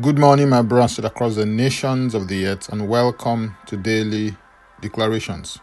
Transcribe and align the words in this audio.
Good 0.00 0.18
morning, 0.18 0.48
my 0.48 0.60
brothers 0.62 0.98
across 0.98 1.36
the 1.36 1.46
nations 1.46 2.16
of 2.16 2.26
the 2.26 2.46
earth, 2.46 2.68
and 2.68 2.88
welcome 2.88 3.56
to 3.66 3.76
daily 3.76 4.36
declarations. 4.80 5.60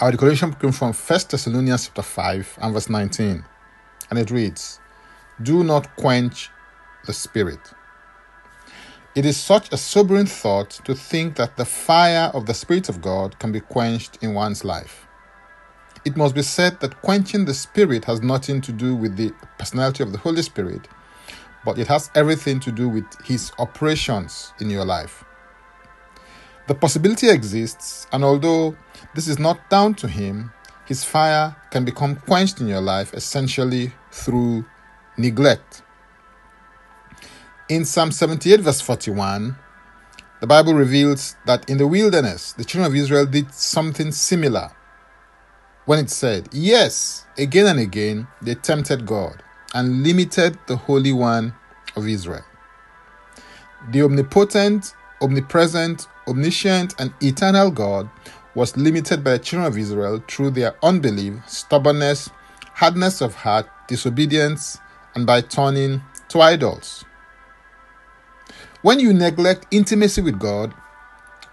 Our 0.00 0.12
declaration 0.12 0.54
came 0.54 0.72
from 0.72 0.94
1 0.94 1.20
Thessalonians 1.28 1.84
chapter 1.84 2.00
5 2.00 2.60
and 2.62 2.72
verse 2.72 2.88
19, 2.88 3.44
and 4.08 4.18
it 4.18 4.30
reads, 4.30 4.80
Do 5.42 5.62
not 5.62 5.94
quench 5.96 6.48
the 7.04 7.12
spirit. 7.12 7.60
It 9.14 9.26
is 9.26 9.36
such 9.36 9.70
a 9.70 9.76
sobering 9.76 10.24
thought 10.24 10.70
to 10.86 10.94
think 10.94 11.36
that 11.36 11.58
the 11.58 11.66
fire 11.66 12.30
of 12.32 12.46
the 12.46 12.54
Spirit 12.54 12.88
of 12.88 13.02
God 13.02 13.38
can 13.38 13.52
be 13.52 13.60
quenched 13.60 14.16
in 14.22 14.32
one's 14.32 14.64
life. 14.64 15.06
It 16.06 16.16
must 16.16 16.34
be 16.34 16.42
said 16.42 16.80
that 16.80 17.02
quenching 17.02 17.44
the 17.44 17.52
Spirit 17.52 18.06
has 18.06 18.22
nothing 18.22 18.62
to 18.62 18.72
do 18.72 18.96
with 18.96 19.18
the 19.18 19.34
personality 19.58 20.02
of 20.02 20.12
the 20.12 20.18
Holy 20.18 20.40
Spirit 20.40 20.88
but 21.64 21.78
it 21.78 21.86
has 21.88 22.10
everything 22.14 22.60
to 22.60 22.72
do 22.72 22.88
with 22.88 23.04
His 23.24 23.52
operations 23.58 24.52
in 24.60 24.70
your 24.70 24.84
life. 24.84 25.24
The 26.66 26.74
possibility 26.74 27.28
exists, 27.28 28.06
and 28.12 28.24
although 28.24 28.76
this 29.14 29.28
is 29.28 29.38
not 29.38 29.68
down 29.70 29.94
to 29.96 30.08
Him, 30.08 30.52
His 30.86 31.04
fire 31.04 31.56
can 31.70 31.84
become 31.84 32.16
quenched 32.16 32.60
in 32.60 32.68
your 32.68 32.80
life 32.80 33.12
essentially 33.14 33.92
through 34.10 34.64
neglect. 35.16 35.82
In 37.68 37.84
Psalm 37.84 38.12
78, 38.12 38.60
verse 38.60 38.80
41, 38.80 39.56
the 40.40 40.46
Bible 40.46 40.74
reveals 40.74 41.36
that 41.46 41.68
in 41.70 41.78
the 41.78 41.86
wilderness, 41.86 42.52
the 42.52 42.64
children 42.64 42.92
of 42.92 42.96
Israel 42.96 43.24
did 43.24 43.52
something 43.54 44.12
similar 44.12 44.70
when 45.86 45.98
it 45.98 46.10
said, 46.10 46.48
Yes, 46.52 47.26
again 47.38 47.66
and 47.66 47.80
again 47.80 48.26
they 48.42 48.54
tempted 48.54 49.06
God 49.06 49.42
and 49.74 50.02
limited 50.02 50.58
the 50.66 50.76
Holy 50.76 51.12
One 51.12 51.54
of 51.96 52.06
Israel. 52.08 52.44
The 53.90 54.02
omnipotent, 54.02 54.94
omnipresent, 55.20 56.06
omniscient, 56.26 56.94
and 56.98 57.12
eternal 57.20 57.70
God 57.70 58.08
was 58.54 58.76
limited 58.76 59.22
by 59.24 59.32
the 59.32 59.38
children 59.40 59.66
of 59.66 59.76
Israel 59.76 60.22
through 60.28 60.52
their 60.52 60.74
unbelief, 60.82 61.34
stubbornness, 61.46 62.30
hardness 62.74 63.20
of 63.20 63.34
heart, 63.34 63.66
disobedience, 63.88 64.78
and 65.14 65.26
by 65.26 65.40
turning 65.40 66.02
to 66.28 66.40
idols. 66.40 67.04
When 68.82 69.00
you 69.00 69.12
neglect 69.12 69.66
intimacy 69.70 70.22
with 70.22 70.38
God 70.38 70.74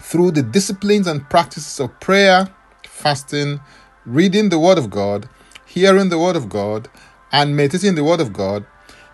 through 0.00 0.32
the 0.32 0.42
disciplines 0.42 1.06
and 1.06 1.28
practices 1.28 1.78
of 1.80 1.98
prayer, 2.00 2.48
fasting, 2.84 3.60
reading 4.06 4.48
the 4.48 4.58
Word 4.58 4.78
of 4.78 4.90
God, 4.90 5.28
hearing 5.66 6.08
the 6.08 6.18
Word 6.18 6.36
of 6.36 6.48
God, 6.48 6.88
and 7.32 7.56
meditating 7.56 7.94
the 7.94 8.04
Word 8.04 8.20
of 8.20 8.32
God, 8.32 8.64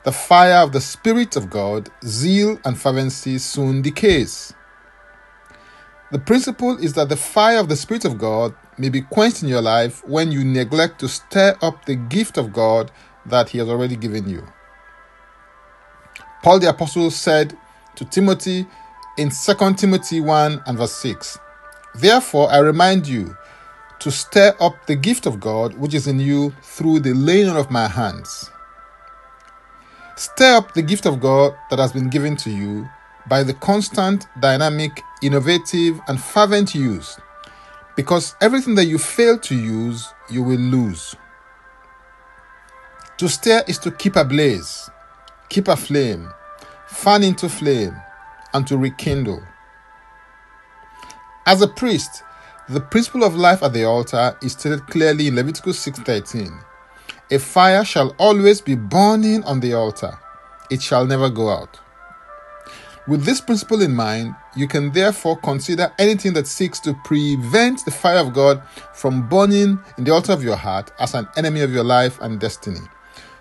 the 0.04 0.12
fire 0.12 0.62
of 0.62 0.72
the 0.72 0.80
Spirit 0.80 1.36
of 1.36 1.50
God, 1.50 1.88
zeal 2.04 2.58
and 2.64 2.78
fervency 2.78 3.38
soon 3.38 3.82
decays. 3.82 4.52
The 6.12 6.18
principle 6.18 6.76
is 6.76 6.92
that 6.92 7.08
the 7.08 7.16
fire 7.16 7.58
of 7.58 7.68
the 7.68 7.76
Spirit 7.76 8.04
of 8.04 8.18
God 8.18 8.54
may 8.78 8.88
be 8.88 9.00
quenched 9.00 9.42
in 9.42 9.48
your 9.48 9.62
life 9.62 10.06
when 10.06 10.30
you 10.30 10.44
neglect 10.44 11.00
to 11.00 11.08
stir 11.08 11.56
up 11.62 11.86
the 11.86 11.96
gift 11.96 12.38
of 12.38 12.52
God 12.52 12.90
that 13.26 13.48
He 13.48 13.58
has 13.58 13.68
already 13.68 13.96
given 13.96 14.28
you. 14.28 14.46
Paul 16.42 16.60
the 16.60 16.68
Apostle 16.68 17.10
said 17.10 17.56
to 17.96 18.04
Timothy 18.04 18.66
in 19.16 19.30
2 19.30 19.74
Timothy 19.74 20.20
1 20.20 20.62
and 20.66 20.78
verse 20.78 20.94
6 20.96 21.38
Therefore, 21.94 22.50
I 22.50 22.58
remind 22.58 23.06
you 23.06 23.36
to 24.00 24.10
stir 24.10 24.54
up 24.60 24.86
the 24.86 24.96
gift 24.96 25.26
of 25.26 25.40
God 25.40 25.74
which 25.74 25.94
is 25.94 26.06
in 26.06 26.18
you 26.18 26.52
through 26.62 27.00
the 27.00 27.14
laying 27.14 27.48
on 27.48 27.56
of 27.56 27.70
my 27.70 27.88
hands. 27.88 28.50
Stir 30.16 30.56
up 30.56 30.74
the 30.74 30.82
gift 30.82 31.06
of 31.06 31.20
God 31.20 31.56
that 31.70 31.78
has 31.78 31.92
been 31.92 32.08
given 32.08 32.36
to 32.36 32.50
you 32.50 32.88
by 33.28 33.42
the 33.42 33.54
constant, 33.54 34.26
dynamic, 34.40 35.00
innovative, 35.22 36.00
and 36.08 36.20
fervent 36.20 36.74
use, 36.74 37.18
because 37.96 38.36
everything 38.40 38.74
that 38.74 38.84
you 38.84 38.98
fail 38.98 39.38
to 39.38 39.54
use, 39.54 40.06
you 40.30 40.42
will 40.42 40.58
lose. 40.58 41.16
To 43.18 43.28
stir 43.28 43.64
is 43.66 43.78
to 43.78 43.90
keep 43.90 44.16
ablaze, 44.16 44.90
keep 45.48 45.68
aflame, 45.68 46.28
fan 46.86 47.22
into 47.24 47.48
flame, 47.48 47.96
and 48.52 48.66
to 48.66 48.76
rekindle. 48.76 49.42
As 51.46 51.60
a 51.62 51.68
priest, 51.68 52.22
the 52.68 52.80
principle 52.80 53.24
of 53.24 53.34
life 53.34 53.62
at 53.62 53.74
the 53.74 53.84
altar 53.84 54.36
is 54.42 54.52
stated 54.52 54.86
clearly 54.86 55.28
in 55.28 55.36
Leviticus 55.36 55.78
6:13. 55.80 56.50
A 57.30 57.38
fire 57.38 57.84
shall 57.84 58.14
always 58.18 58.60
be 58.60 58.74
burning 58.74 59.44
on 59.44 59.60
the 59.60 59.74
altar, 59.74 60.18
it 60.70 60.80
shall 60.80 61.04
never 61.04 61.28
go 61.28 61.50
out. 61.50 61.78
With 63.06 63.24
this 63.24 63.42
principle 63.42 63.82
in 63.82 63.94
mind, 63.94 64.34
you 64.56 64.66
can 64.66 64.92
therefore 64.92 65.36
consider 65.36 65.92
anything 65.98 66.32
that 66.34 66.46
seeks 66.46 66.80
to 66.80 66.94
prevent 67.04 67.84
the 67.84 67.90
fire 67.90 68.16
of 68.16 68.32
God 68.32 68.62
from 68.94 69.28
burning 69.28 69.78
in 69.98 70.04
the 70.04 70.12
altar 70.12 70.32
of 70.32 70.42
your 70.42 70.56
heart 70.56 70.90
as 70.98 71.12
an 71.12 71.28
enemy 71.36 71.60
of 71.60 71.70
your 71.70 71.84
life 71.84 72.18
and 72.22 72.40
destiny, 72.40 72.80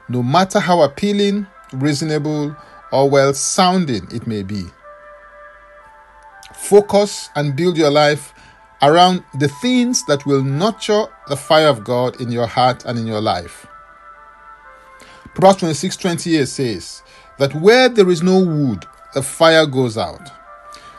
no 0.09 0.21
matter 0.21 0.59
how 0.59 0.81
appealing, 0.81 1.47
reasonable, 1.71 2.53
or 2.91 3.09
well 3.09 3.33
sounding 3.33 4.05
it 4.11 4.27
may 4.27 4.43
be. 4.43 4.65
Focus 6.53 7.29
and 7.35 7.55
build 7.55 7.77
your 7.77 7.89
life 7.89 8.33
around 8.83 9.23
the 9.39 9.47
things 9.47 10.05
that 10.05 10.25
will 10.25 10.43
nurture 10.43 11.05
the 11.29 11.37
fire 11.37 11.67
of 11.67 11.83
God 11.83 12.19
in 12.19 12.31
your 12.31 12.45
heart 12.45 12.83
and 12.85 12.99
in 12.99 13.07
your 13.07 13.21
life. 13.21 13.65
Proverbs 15.33 15.61
26 15.61 15.97
28 15.97 16.47
says 16.47 17.03
that 17.39 17.55
where 17.55 17.89
there 17.89 18.09
is 18.09 18.21
no 18.21 18.39
wood, 18.43 18.85
the 19.13 19.23
fire 19.23 19.65
goes 19.65 19.97
out. 19.97 20.29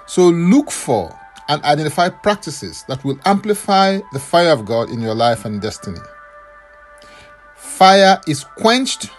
So 0.06 0.28
look 0.28 0.70
for 0.70 1.16
and 1.48 1.62
identify 1.62 2.08
practices 2.08 2.84
that 2.88 3.04
will 3.04 3.18
amplify 3.26 4.00
the 4.12 4.18
fire 4.18 4.50
of 4.50 4.64
God 4.64 4.88
in 4.88 5.00
your 5.00 5.14
life 5.14 5.44
and 5.44 5.60
destiny. 5.60 6.00
Fire 7.54 8.18
is 8.26 8.44
quenched 8.56 9.10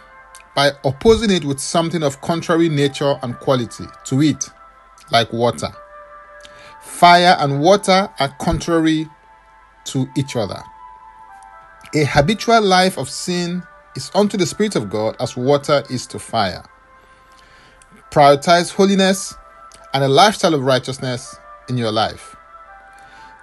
by 0.56 0.72
opposing 0.84 1.30
it 1.30 1.46
with 1.46 1.60
something 1.60 2.02
of 2.02 2.20
contrary 2.22 2.70
nature 2.70 3.16
and 3.22 3.38
quality 3.40 3.86
to 4.06 4.22
it, 4.22 4.50
like 5.12 5.32
water. 5.32 5.70
Fire 6.96 7.36
and 7.42 7.60
water 7.60 8.10
are 8.20 8.30
contrary 8.40 9.10
to 9.84 10.08
each 10.16 10.38
other. 10.38 10.64
A 11.94 12.06
habitual 12.06 12.62
life 12.62 12.98
of 12.98 13.10
sin 13.10 13.64
is 13.98 14.10
unto 14.16 14.38
the 14.38 14.46
Spirit 14.46 14.78
of 14.78 14.90
God 14.90 15.18
as 15.20 15.36
water 15.36 15.84
is 15.90 16.08
to 16.08 16.20
fire. 16.20 16.64
Prioritize 18.12 18.72
holiness 18.72 19.36
and 19.94 20.06
a 20.06 20.08
lifestyle 20.08 20.54
of 20.54 20.62
righteousness 20.62 21.36
in 21.68 21.76
your 21.76 21.92
life. 21.92 22.34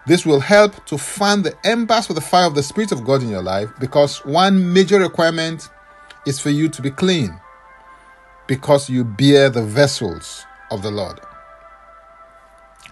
This 0.07 0.25
will 0.25 0.41
help 0.41 0.87
to 0.87 0.97
fan 0.97 1.43
the 1.43 1.55
embers 1.63 2.09
of 2.09 2.15
the 2.15 2.23
fire 2.23 2.47
of 2.47 2.55
the 2.55 2.63
Spirit 2.63 2.91
of 2.91 3.05
God 3.05 3.23
in 3.23 3.29
your 3.29 3.43
life 3.43 3.69
because 3.79 4.25
one 4.25 4.73
major 4.73 4.99
requirement 4.99 5.69
is 6.27 6.41
for 6.41 6.49
you 6.49 6.71
to 6.71 6.81
be 6.81 6.91
clean 6.91 7.39
because 8.47 8.89
you 8.89 9.05
bear 9.05 9.51
the 9.51 9.63
vessels 9.63 10.47
of 10.71 10.83
the 10.83 10.91
Lord. 10.91 11.21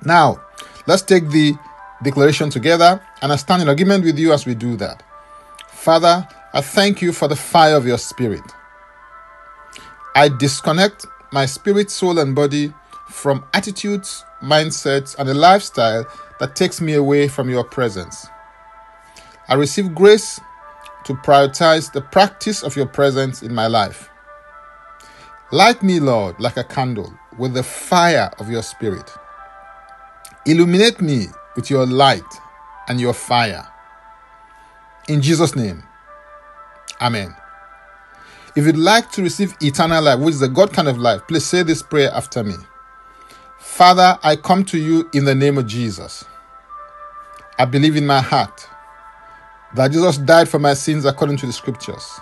Now, 0.04 0.40
let's 0.86 1.02
take 1.02 1.28
the 1.28 1.54
declaration 2.02 2.50
together 2.50 3.00
and 3.22 3.32
I 3.32 3.36
stand 3.36 3.62
in 3.62 3.68
agreement 3.68 4.04
with 4.04 4.18
you 4.18 4.32
as 4.32 4.46
we 4.46 4.54
do 4.54 4.76
that. 4.76 5.02
Father, 5.68 6.26
I 6.52 6.60
thank 6.60 7.00
you 7.00 7.12
for 7.12 7.28
the 7.28 7.36
fire 7.36 7.76
of 7.76 7.86
your 7.86 7.98
spirit. 7.98 8.42
I 10.14 10.28
disconnect 10.28 11.06
my 11.32 11.46
spirit, 11.46 11.90
soul, 11.90 12.18
and 12.18 12.34
body 12.34 12.74
from 13.08 13.44
attitudes, 13.54 14.24
mindsets, 14.42 15.16
and 15.18 15.28
a 15.28 15.34
lifestyle 15.34 16.04
that 16.40 16.56
takes 16.56 16.80
me 16.80 16.94
away 16.94 17.28
from 17.28 17.48
your 17.48 17.64
presence. 17.64 18.26
I 19.48 19.54
receive 19.54 19.94
grace 19.94 20.40
to 21.04 21.14
prioritize 21.14 21.92
the 21.92 22.00
practice 22.00 22.62
of 22.62 22.76
your 22.76 22.86
presence 22.86 23.42
in 23.42 23.54
my 23.54 23.66
life. 23.66 24.10
Light 25.52 25.82
me, 25.82 25.98
Lord, 25.98 26.40
like 26.40 26.56
a 26.56 26.64
candle 26.64 27.12
with 27.38 27.54
the 27.54 27.62
fire 27.62 28.30
of 28.38 28.50
your 28.50 28.62
spirit. 28.62 29.10
Illuminate 30.46 31.00
me 31.00 31.26
with 31.56 31.70
your 31.70 31.86
light 31.86 32.22
and 32.88 33.00
your 33.00 33.12
fire. 33.12 33.66
In 35.08 35.20
Jesus' 35.22 35.54
name. 35.54 35.82
Amen. 37.00 37.34
If 38.56 38.66
you'd 38.66 38.76
like 38.76 39.10
to 39.12 39.22
receive 39.22 39.54
eternal 39.60 40.02
life, 40.02 40.18
which 40.18 40.34
is 40.34 40.40
the 40.40 40.48
God 40.48 40.72
kind 40.72 40.88
of 40.88 40.98
life, 40.98 41.22
please 41.28 41.44
say 41.44 41.62
this 41.62 41.82
prayer 41.82 42.10
after 42.12 42.42
me. 42.42 42.54
Father, 43.58 44.18
I 44.22 44.36
come 44.36 44.64
to 44.66 44.78
you 44.78 45.08
in 45.14 45.24
the 45.24 45.34
name 45.34 45.58
of 45.58 45.66
Jesus. 45.66 46.24
I 47.58 47.64
believe 47.64 47.96
in 47.96 48.06
my 48.06 48.20
heart 48.20 48.66
that 49.74 49.92
Jesus 49.92 50.18
died 50.18 50.48
for 50.48 50.58
my 50.58 50.74
sins 50.74 51.04
according 51.04 51.36
to 51.38 51.46
the 51.46 51.52
scriptures. 51.52 52.20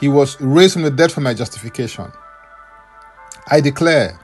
He 0.00 0.08
was 0.08 0.40
raised 0.40 0.72
from 0.72 0.82
the 0.82 0.90
dead 0.90 1.12
for 1.12 1.20
my 1.20 1.34
justification. 1.34 2.10
I 3.48 3.60
declare 3.60 4.18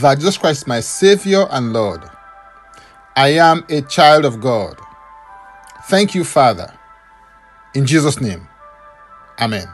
that 0.00 0.16
Jesus 0.16 0.38
Christ 0.38 0.62
is 0.62 0.66
my 0.66 0.80
Savior 0.80 1.46
and 1.50 1.72
Lord. 1.72 2.02
I 3.16 3.28
am 3.28 3.64
a 3.68 3.82
child 3.82 4.24
of 4.24 4.40
God. 4.40 4.78
Thank 5.84 6.14
you, 6.14 6.24
Father. 6.24 6.72
In 7.74 7.86
Jesus' 7.86 8.20
name, 8.20 8.48
Amen. 9.38 9.68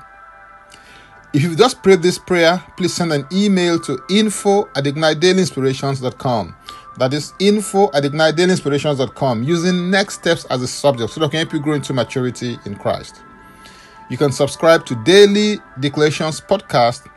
If 1.33 1.43
you've 1.43 1.57
just 1.57 1.83
prayed 1.83 2.03
this 2.03 2.19
prayer, 2.19 2.63
please 2.77 2.93
send 2.93 3.13
an 3.13 3.27
email 3.33 3.79
to 3.81 4.03
info 4.11 4.69
at 4.77 4.85
ignitedailyinspirations.com. 4.85 6.57
That 6.99 7.15
is 7.15 7.33
info 7.39 7.91
at 7.95 8.03
ignitedailyinspirations.com 8.03 9.43
using 9.43 9.91
next 9.91 10.15
steps 10.15 10.45
as 10.47 10.61
a 10.63 10.69
subject 10.69 11.11
so 11.11 11.21
that 11.21 11.27
I 11.27 11.31
can 11.31 11.39
help 11.39 11.53
you 11.55 11.61
grow 11.61 11.75
into 11.75 11.95
maturity 11.95 12.59
in 12.67 12.75
Christ. 12.75 13.23
You 14.11 14.19
can 14.19 14.31
subscribe 14.31 14.85
to 14.87 15.03
Daily 15.05 15.59
Declarations 15.81 16.41
Podcast 16.41 17.09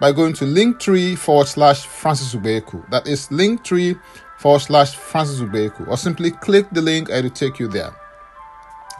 by 0.00 0.12
going 0.12 0.32
to 0.34 0.44
linktree 0.44 1.16
forward 1.16 1.48
slash 1.48 1.86
Francis 1.86 2.34
Ubeku. 2.34 2.88
That 2.90 3.06
is 3.06 3.28
linktree 3.28 4.00
forward 4.38 4.60
slash 4.60 4.94
Francis 4.94 5.40
Ubeku. 5.40 5.88
Or 5.88 5.96
simply 5.96 6.30
click 6.30 6.66
the 6.70 6.82
link 6.82 7.08
and 7.08 7.18
it 7.18 7.22
will 7.24 7.30
take 7.30 7.58
you 7.58 7.68
there. 7.68 7.94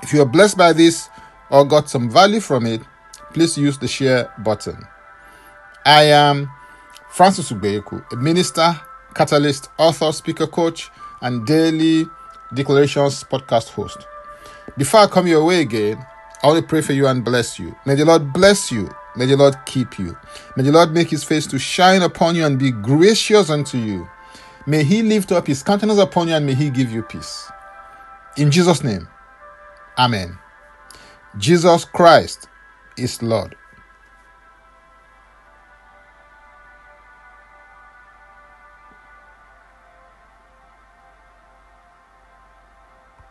If 0.02 0.12
you 0.12 0.22
are 0.22 0.26
blessed 0.26 0.56
by 0.56 0.72
this 0.72 1.08
or 1.50 1.64
got 1.64 1.88
some 1.88 2.10
value 2.10 2.40
from 2.40 2.66
it, 2.66 2.82
please 3.32 3.56
use 3.56 3.78
the 3.78 3.88
share 3.88 4.32
button. 4.38 4.76
I 5.84 6.04
am 6.04 6.50
Francis 7.10 7.50
Ubeku, 7.50 8.04
a 8.12 8.16
minister, 8.16 8.80
catalyst, 9.14 9.70
author, 9.78 10.12
speaker, 10.12 10.46
coach, 10.46 10.90
and 11.22 11.46
daily 11.46 12.06
declarations 12.54 13.24
podcast 13.24 13.70
host. 13.70 14.06
Before 14.76 15.00
I 15.00 15.06
come 15.06 15.26
your 15.26 15.44
way 15.44 15.60
again, 15.60 16.04
I 16.42 16.46
want 16.46 16.60
to 16.60 16.68
pray 16.68 16.82
for 16.82 16.92
you 16.92 17.06
and 17.06 17.24
bless 17.24 17.58
you. 17.58 17.74
May 17.84 17.94
the 17.94 18.04
Lord 18.04 18.32
bless 18.32 18.70
you. 18.70 18.88
May 19.18 19.26
the 19.26 19.36
Lord 19.36 19.56
keep 19.66 19.98
you. 19.98 20.16
May 20.56 20.62
the 20.62 20.70
Lord 20.70 20.92
make 20.92 21.10
his 21.10 21.24
face 21.24 21.44
to 21.48 21.58
shine 21.58 22.02
upon 22.02 22.36
you 22.36 22.46
and 22.46 22.56
be 22.56 22.70
gracious 22.70 23.50
unto 23.50 23.76
you. 23.76 24.08
May 24.64 24.84
he 24.84 25.02
lift 25.02 25.32
up 25.32 25.48
his 25.48 25.62
countenance 25.62 25.98
upon 25.98 26.28
you 26.28 26.34
and 26.34 26.46
may 26.46 26.54
he 26.54 26.70
give 26.70 26.92
you 26.92 27.02
peace. 27.02 27.50
In 28.36 28.52
Jesus' 28.52 28.84
name, 28.84 29.08
Amen. 29.98 30.38
Jesus 31.36 31.84
Christ 31.84 32.48
is 32.96 33.20
Lord. 33.20 33.57